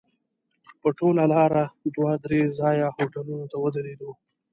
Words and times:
په 0.81 0.89
ټوله 0.97 1.23
لاره 1.33 1.63
دوه 1.95 2.13
درې 2.25 2.41
ځایه 2.59 2.87
هوټلونو 2.97 3.45
ته 3.51 3.57
ودرېدو. 3.63 4.11